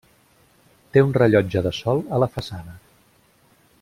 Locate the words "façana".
2.39-2.75